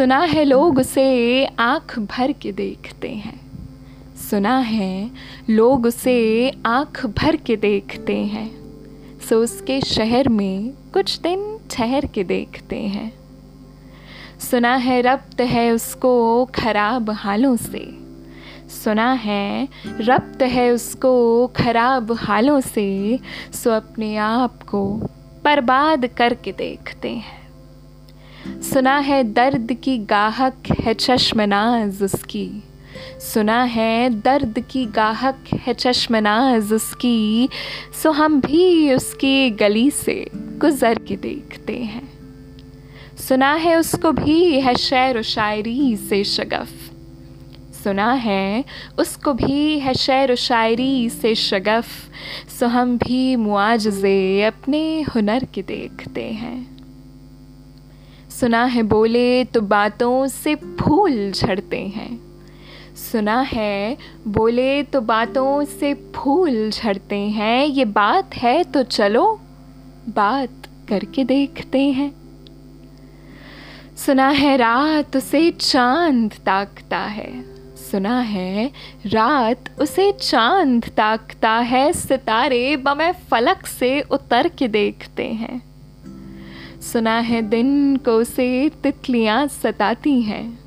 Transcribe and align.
सुना 0.00 0.18
है 0.18 0.44
लोग 0.44 0.78
उसे, 0.78 1.44
आँख 1.44 1.98
भर 1.98 2.32
के 2.32 2.52
देखते 2.52 3.08
हैं। 3.08 3.40
सुना 4.30 4.58
है 4.58 5.10
लोग 5.50 5.86
उसे, 5.86 6.52
आँख 6.66 7.06
भर 7.06 7.36
के 7.36 7.56
देखते 7.56 8.16
हैं। 8.16 8.50
सो 9.20 9.42
उसके 9.42 9.80
शहर 9.80 10.28
में 10.28 10.72
कुछ 10.94 11.18
दिन 11.18 11.58
ठहर 11.70 12.06
के 12.06 12.24
देखते 12.24 12.76
हैं। 12.76 13.12
सुना 14.50 14.74
है 14.74 15.02
रब्त 15.02 15.40
है 15.40 15.72
उसको 15.72 16.44
खराब 16.44 17.10
हालों 17.10 17.56
से। 17.56 17.98
सुना 18.84 19.12
है 19.12 19.68
रब्त 20.00 20.42
है 20.42 20.70
उसको 20.70 21.46
खराब 21.46 22.12
हालों 22.12 22.60
से। 22.60 23.18
सो 23.52 23.70
अपने 23.70 24.16
आप 24.16 24.62
को 24.62 24.94
बर्बाद 25.44 26.06
करके 26.06 26.52
देखते 26.52 27.10
हैं। 27.10 27.39
सुना 28.48 28.98
है 28.98 29.24
दर्द 29.24 29.72
की 29.72 29.98
गाहक 29.98 30.54
है 30.80 30.94
चश्मनाज 30.94 32.02
उसकी। 32.02 32.62
सुना 33.20 33.62
है 33.62 34.10
दर्द 34.10 34.64
की 34.70 34.86
गाहक 34.86 35.44
है 35.54 35.74
चश्मनाज 35.74 36.72
उसकी। 36.72 37.48
सो 38.02 38.10
हम 38.10 38.40
भी 38.40 38.94
उसकी 38.94 39.50
गली 39.50 39.90
से 39.90 40.30
गुजर 40.34 40.98
के 40.98 41.16
देखते 41.16 41.76
हैं। 41.76 42.08
सुना 43.28 43.54
है 43.54 43.76
उसको 43.76 44.12
भी 44.12 44.60
है 44.60 44.74
शेर 44.74 45.18
व 45.18 45.22
शायरी 45.22 45.96
से 45.96 46.24
शगफ। 46.24 46.68
सुना 47.84 48.12
है 48.12 48.64
उसको 48.98 49.32
भी 49.32 49.78
है 49.78 49.94
शेर 49.94 50.32
व 50.32 50.34
शायरी 50.34 51.10
से 51.10 51.34
शगफ। 51.34 51.86
सो 52.58 52.66
हम 52.66 52.98
भी 52.98 53.36
मुआजे 53.36 54.42
अपने 54.42 55.02
हुनर 55.02 55.44
के 55.44 55.62
देखते 55.62 56.24
हैं। 56.24 56.79
सुना 58.40 58.64
है 58.64 58.82
बोले 58.82 59.44
तो 59.44 59.60
बातों 59.60 60.26
से 60.26 60.54
फूल 60.54 61.32
झड़ते 61.32 61.78
हैं। 61.78 62.20
सुना 62.96 63.40
है 63.40 63.96
बोले 64.28 64.82
तो 64.82 65.00
बातों 65.00 65.64
से 65.64 65.94
फूल 65.94 66.70
झड़ते 66.70 67.16
हैं। 67.16 67.66
ये 67.66 67.84
बात 67.84 68.34
है 68.34 68.64
तो 68.64 68.82
चलो, 68.82 69.40
बात 70.08 70.68
करके 70.88 71.24
देखते 71.24 71.78
हैं। 71.78 72.12
सुना 73.96 74.28
है 74.28 74.56
रात 74.56 75.16
उसे 75.16 75.50
चाँद 75.50 76.32
ताकता 76.46 76.98
है। 76.98 77.44
सुना 77.76 78.20
है 78.20 78.70
रात 79.06 79.80
उसे 79.80 80.12
चाँद 80.12 80.88
ताकता 80.96 81.50
है। 81.50 81.92
सितारे 81.92 82.76
बमे 82.76 83.12
फलक 83.12 83.66
से 83.66 84.00
उतर 84.00 84.48
के 84.48 84.68
देखते 84.68 85.24
हैं। 85.24 85.69
सुना 86.82 87.18
है 87.18 87.42
दिन 87.42 87.96
को 87.96 88.24
से 88.24 88.68
तितलियाँ 88.82 89.46
सताती 89.46 90.22
हैं। 90.22 90.58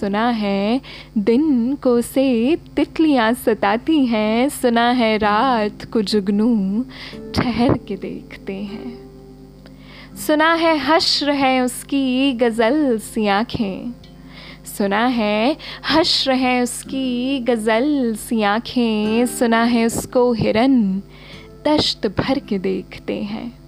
सुना 0.00 0.28
है 0.28 0.80
दिन 1.18 1.74
को 1.74 2.00
से 2.00 2.56
तितलियाँ 2.76 3.34
सताती 3.34 4.06
हैं। 4.06 4.48
सुना 4.48 4.90
है 4.90 5.18
रात 5.18 5.84
को 5.84 6.02
जुगनू 6.02 6.84
ठहर 7.34 7.78
के 7.78 7.96
देखते 7.96 8.54
हैं। 8.54 9.10
सुना 10.26 10.54
है 10.54 10.78
हश्र 10.78 11.30
है 11.30 11.60
उसकी 11.60 12.32
गज़ल 12.32 12.98
सी 12.98 13.26
आँखें। 13.26 13.92
सुना 14.78 15.06
है 15.06 15.56
हश्र 15.90 16.32
है 16.32 16.62
उसकी 16.62 17.40
गज़ल 17.40 18.14
सी 18.14 18.42
आँखें। 18.42 19.26
सुना 19.26 19.64
है 19.64 19.86
उसको 19.86 20.32
हिरन 20.32 21.02
दश्त 21.68 22.06
भर 22.06 22.38
के 22.38 22.58
देखते 22.58 23.14
हैं। 23.14 23.65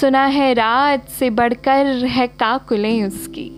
सुना 0.00 0.24
है 0.26 0.54
रात 0.54 1.08
से 1.08 1.30
बढ़कर 1.30 1.86
है 2.04 2.26
काकुलें 2.26 3.04
उसकी। 3.04 3.50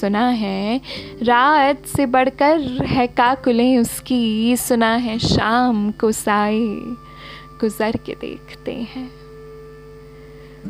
सुना 0.00 0.28
है 0.28 0.80
रात 1.22 1.86
से 1.86 2.06
बढ़कर 2.06 2.60
है 2.86 3.06
काकुलें 3.06 3.78
उसकी। 3.78 4.56
सुना 4.56 4.94
है 4.94 5.18
शाम 5.18 5.90
को 5.90 6.12
साए 6.12 6.60
गुजर 7.60 7.96
के 8.06 8.14
देखते 8.14 8.72
हैं। 8.72 9.10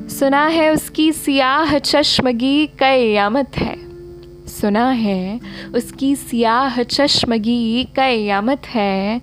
सुना 0.09 0.47
है 0.47 0.73
उसकी 0.73 1.13
सियाह 1.13 1.79
चश्मगी 1.79 2.67
कयामत 2.67 3.57
है। 3.57 3.77
सुना 4.47 4.91
है 4.91 5.41
उसकी 5.75 6.17
सियाह 6.17 6.83
चश्मगी 6.83 7.85
कयामत 7.97 8.67
है। 8.67 9.21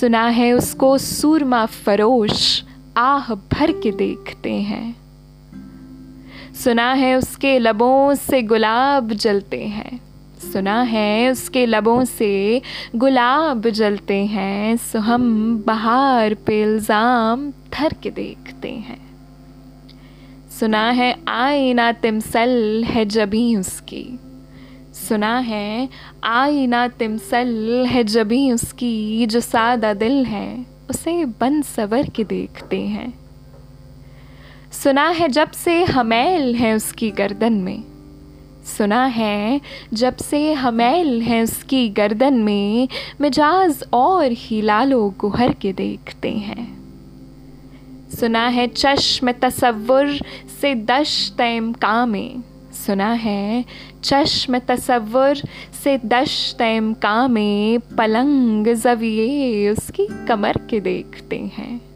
सुना 0.00 0.28
है 0.28 0.52
उसको 0.52 0.98
सूरमा 0.98 1.66
फरोश 1.66 2.64
आह 2.96 3.34
भर 3.34 3.72
के 3.72 3.90
देखते 3.90 4.52
हैं। 4.52 5.07
सुना 6.58 6.92
है 6.92 7.14
उसके 7.16 7.58
लबों 7.58 8.14
से 8.14 8.42
गुलाब 8.42 9.12
जलते 9.14 9.62
हैं। 9.64 10.00
सुना 10.42 10.80
है 10.82 11.30
उसके 11.30 11.64
लबों 11.66 12.04
से 12.04 12.62
गुलाब 12.96 13.68
जलते 13.70 14.14
हैं। 14.26 14.76
सो 14.76 14.98
हम 14.98 15.26
बहार 15.66 16.34
पे 16.46 16.60
इल्ज़ाम 16.62 17.50
धर 17.72 17.94
के 18.02 18.10
देखते 18.10 18.70
हैं। 18.70 19.00
सुना 20.50 20.90
है 20.90 21.14
आईना 21.28 21.90
तिमसल 21.92 22.84
है 22.86 23.04
जबी 23.04 23.56
उसकी। 23.56 24.04
सुना 24.94 25.36
है 25.38 25.88
आईना 26.24 26.86
तिमसल 26.88 27.86
है 27.88 28.04
जबी 28.04 28.50
उसकी। 28.52 29.26
जो 29.26 29.40
सादा 29.40 29.94
दिल 29.94 30.24
है, 30.24 30.66
उसे 30.90 31.24
बन 31.40 31.62
सवर 31.62 32.08
के 32.08 32.24
देखते 32.24 32.80
हैं। 32.80 33.12
सुना 34.72 35.08
है 35.08 35.28
जब 35.28 35.50
से 35.50 35.84
हमेल 35.84 36.54
है 36.54 36.74
उसकी 36.74 37.10
गर्दन 37.10 37.52
में। 37.52 37.84
सुना 38.78 39.04
है 39.04 39.60
जब 39.94 40.16
से 40.16 40.52
हमेल 40.52 41.22
है 41.22 41.42
उसकी 41.42 41.88
गर्दन 41.88 42.34
में, 42.34 42.88
मिजाज 43.20 43.84
और 43.92 44.32
ही 44.32 44.62
लालो 44.62 45.14
गुहर 45.18 45.52
के 45.52 45.72
देखते 45.72 46.30
हैं। 46.30 46.78
सुना 48.20 48.48
है 48.48 48.66
चश्म 48.66 49.32
तसव्वुर 49.32 50.18
से 50.60 50.74
दश 50.74 51.32
तैम 51.38 51.72
कामें। 51.72 52.42
सुना 52.86 53.12
है 53.12 53.64
चश्म 54.04 54.58
तसव्वुर 54.58 55.36
से 55.84 55.98
दश 55.98 56.54
तैम 56.58 56.94
कामें, 56.94 57.80
पलंग 57.80 58.66
जविए 58.66 59.70
उसकी 59.70 60.26
कमर 60.26 60.56
के 60.70 60.80
देखते 60.80 61.36
हैं। 61.38 61.87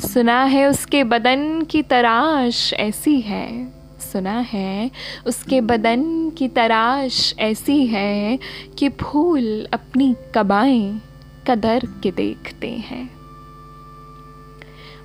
सुना 0.00 0.42
है 0.44 0.66
उसके 0.66 1.04
बदन 1.04 1.62
की 1.62 1.82
तराश 1.82 2.72
ऐसी 2.72 3.20
है, 3.20 3.72
सुना 4.12 4.38
है 4.38 4.90
उसके 5.26 5.60
बदन 5.60 6.30
की 6.30 6.48
तराश 6.48 7.34
ऐसी 7.38 7.86
है 7.86 8.38
कि 8.78 8.88
फूल 8.88 9.68
अपनी 9.72 10.14
कबाएँ 10.34 11.00
कदर 11.48 11.86
के 12.02 12.10
देखते 12.10 12.68
हैं। 12.68 13.10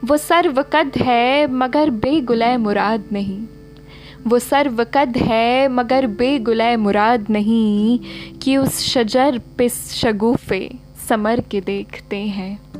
वो 0.06 0.18
सर्वकद 0.18 0.92
है 0.98 1.48
मगर 1.48 1.90
बेगुलय 1.90 2.58
मुराद 2.58 3.04
नहीं। 3.12 3.48
वो 4.28 4.40
सर्वकद 4.40 5.18
है 5.18 5.68
मगर 5.68 6.08
बेगुलय 6.08 6.76
मुराद 6.76 7.30
नहीं 7.30 8.00
कि 8.40 8.58
उस 8.58 8.80
शजर 8.80 9.42
पे 9.58 9.70
शगुफे 9.70 10.72
समर 11.10 11.40
के 11.42 11.62
देखते 11.62 12.18
हैं। 12.18 12.71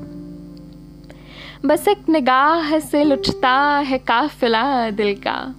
बस 1.66 1.88
एक 1.88 2.10
निगाह 2.10 2.80
से 2.80 3.04
लुटता 3.04 3.54
है 3.86 3.98
काफिला 3.98 4.90
दिल 4.90 5.16
का। 5.16 5.56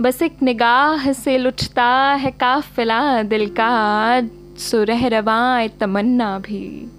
बस 0.00 0.22
एक 0.22 0.42
निगाह 0.42 1.12
से 1.12 1.38
लुटता 1.38 1.84
है 2.20 2.30
काफिला 2.30 3.22
दिल 3.22 3.48
का। 3.48 4.20
सुरह 4.58 5.06
रवाए 5.08 5.68
तमन्ना 5.68 6.38
भी 6.38 6.90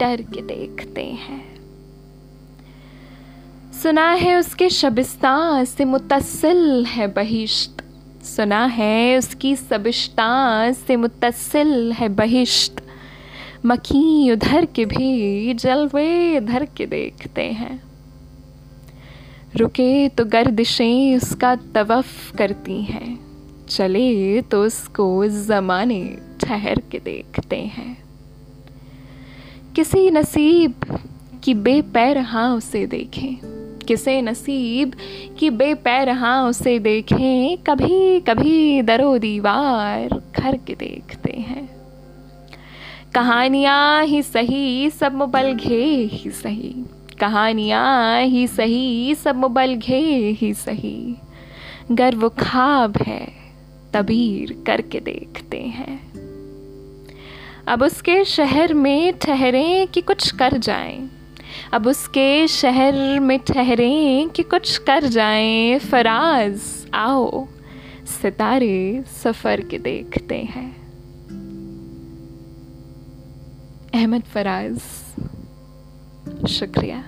डर 0.00 0.22
के 0.22 0.42
देखते 0.42 1.04
हैं। 1.04 1.44
सुना 3.82 4.10
है 4.10 4.36
उसके 4.36 4.68
शबिस्तान 4.68 5.64
से 5.64 5.84
मुतसिल 5.84 6.84
है 6.86 7.06
बहिश्त। 7.06 7.84
सुना 8.24 8.64
है 8.64 9.18
उसकी 9.18 9.56
सबिश्तान 9.56 10.72
से 10.72 10.96
मुतसिल 10.96 11.92
है 11.92 12.08
बहिश्त। 12.08 12.82
मखी 13.66 14.30
उधर 14.32 14.64
के 14.64 14.84
भी 14.84 15.54
जलवे 15.54 16.36
इधर 16.36 16.64
के 16.76 16.86
देखते 16.86 17.42
हैं। 17.42 17.80
रुके 19.56 20.08
तो 20.08 20.24
गर्दिशें 20.24 21.16
उसका 21.16 21.54
तवफ 21.74 22.36
करती 22.36 22.80
हैं, 22.82 23.18
चले 23.68 24.40
तो 24.42 24.62
उसको 24.64 25.26
ज़माने 25.26 26.02
ठहर 26.40 26.80
के 26.90 26.98
देखते 26.98 27.56
हैं। 27.56 27.96
किसी 29.76 30.10
नसीब 30.10 30.74
की 31.44 31.54
बेपैरहा 31.56 32.52
उसे 32.54 32.86
देखें, 32.86 33.36
किसे 33.88 34.20
नसीब 34.22 34.94
की 35.38 35.50
बेपैरहा 35.50 36.42
उसे 36.44 36.78
देखें 36.78 37.56
कभी 37.58 38.20
कभी 38.20 38.82
दरो 38.82 39.16
दीवार 39.18 40.20
घर 40.36 40.56
के 40.56 40.74
देखते 40.74 41.32
हैं। 41.32 41.69
कहानियाँ 43.14 44.04
ही 44.04 44.22
सही, 44.22 44.90
सब 44.90 45.14
मुबल 45.14 45.52
घे 45.52 45.84
ही 46.12 46.30
सही। 46.30 46.74
कहानियाँ 47.20 48.22
ही 48.22 48.46
सही, 48.46 49.14
सब 49.14 49.36
मुबल 49.36 49.74
घे 49.74 50.30
ही 50.40 50.54
सही। 50.54 51.16
गर 51.92 52.16
वो 52.16 52.28
खाब 52.28 52.96
है, 52.96 53.32
तबीर 53.94 54.64
करके 54.66 55.00
देखते 55.00 55.58
हैं। 55.58 56.12
अब 57.68 57.82
उसके 57.82 58.24
शहर 58.24 58.74
में 58.74 59.18
ठहरे 59.18 59.88
कि 59.94 60.00
कुछ 60.00 60.30
कर 60.30 60.58
जाएँ। 60.58 61.08
अब 61.72 61.86
उसके 61.86 62.48
शहर 62.48 63.20
में 63.20 63.38
ठहरे 63.38 64.28
कि 64.36 64.42
कुछ 64.42 64.78
कर 64.78 65.04
जाएँ। 65.04 65.78
फराज, 65.78 66.60
आओ, 66.94 67.46
सितारे 68.06 69.04
सफ़र 69.06 69.60
के 69.60 69.78
देखते 69.78 70.36
हैं। 70.36 70.79
अहमद 73.94 74.22
फराज 74.22 74.78
शुक्रिया। 76.48 76.98